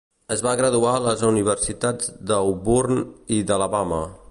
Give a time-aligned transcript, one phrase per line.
[0.35, 3.01] Es va graduar a les universitats d'Auburn
[3.39, 4.05] i d'Alabama.